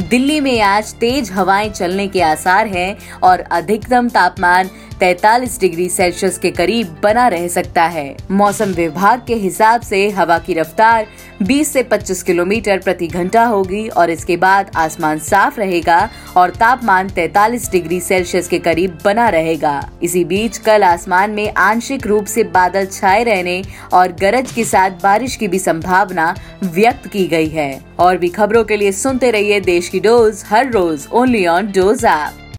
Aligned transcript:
दिल्ली 0.00 0.40
में 0.40 0.60
आज 0.60 0.92
तेज 0.94 1.30
हवाएँ 1.32 1.68
चलने 1.70 2.06
के 2.08 2.20
आसार 2.22 2.66
हैं 2.66 2.96
और 3.22 3.40
अधिकतम 3.52 4.08
तापमान 4.08 4.70
43 5.00 5.58
डिग्री 5.60 5.88
सेल्सियस 5.88 6.38
के 6.38 6.50
करीब 6.50 6.96
बना 7.02 7.26
रह 7.28 7.46
सकता 7.48 7.82
है। 7.82 8.16
मौसम 8.30 8.72
विभाग 8.72 9.22
के 9.26 9.34
हिसाब 9.34 9.80
से 9.80 10.08
हवा 10.10 10.38
की 10.38 10.54
रफ्तार 10.54 11.06
20 11.42 11.72
से 11.72 11.82
25 11.82 12.22
किलोमीटर 12.22 12.78
प्रति 12.78 13.06
घंटा 13.06 13.44
होगी 13.44 13.86
और 13.88 14.10
इसके 14.10 14.36
बाद 14.36 14.70
आसमान 14.76 15.18
साफ़ 15.18 15.60
रहेगा 15.60 16.08
और 16.36 16.50
तापमान 16.50 17.08
43 17.08 17.70
डिग्री 17.72 18.00
सेल्सियस 18.00 18.48
के 18.48 18.58
करीब 18.58 18.98
बना 19.04 19.28
रहेगा। 19.28 19.90
इसी 20.02 20.24
बीच 20.24 20.58
कल 20.58 20.84
आसमान 20.84 21.30
में 21.30 21.52
आंशिक 21.54 22.06
रूप 22.06 22.24
से 22.24 22.44
बादल 22.50 22.86
छाए 22.86 23.22
रहने 23.24 23.62
और 23.92 24.12
गरज 24.12 24.52
के 24.52 24.64
साथ 24.64 25.02
बारिश 25.02 25.36
की 25.36 25.48
भी 25.48 25.58
संभावना 25.58 26.34
व्यक्त 26.64 27.08
की 27.08 27.26
गई 27.26 27.48
है। 27.48 27.70
और 27.98 28.16
भी 28.16 28.28
खबरों 28.28 28.64
के 28.64 28.76
लिए 28.76 28.92
सुनते 28.92 29.30
रहिए 29.30 29.60
देश 29.60 29.88
की 29.88 30.00
डोज 30.00 30.44
हर 30.46 30.70
रोज 30.70 31.08
ओनली 31.12 31.46
ऑन 31.46 31.72
डोज 31.72 32.04
ऐप। 32.04 32.39